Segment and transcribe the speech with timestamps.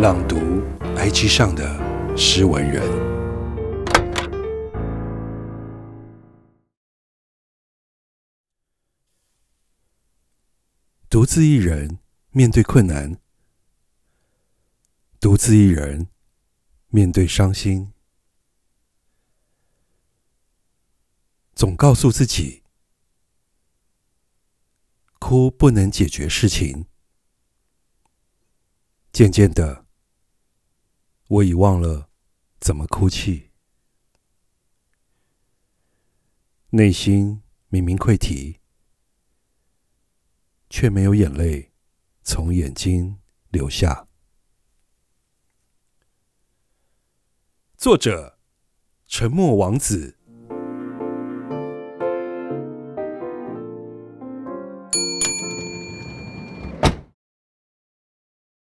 [0.00, 0.36] 朗读
[0.96, 2.82] IG 上的诗文人，
[11.10, 11.98] 独自一人
[12.30, 13.20] 面对困难，
[15.20, 16.08] 独自一人
[16.88, 17.92] 面对伤心，
[21.54, 22.62] 总告诉自己，
[25.18, 26.86] 哭不能解决事情。
[29.12, 29.84] 渐渐的，
[31.30, 32.10] 我已忘了
[32.58, 33.50] 怎么哭泣，
[36.70, 38.58] 内心明明溃堤，
[40.68, 41.72] 却没有眼泪
[42.24, 43.20] 从眼睛
[43.50, 44.08] 流下。
[47.76, 48.40] 作者：
[49.06, 50.19] 沉默王子。